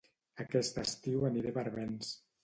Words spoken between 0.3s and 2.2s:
Aquest estiu aniré a Barbens